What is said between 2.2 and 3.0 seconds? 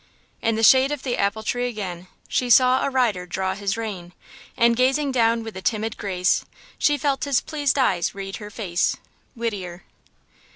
She saw a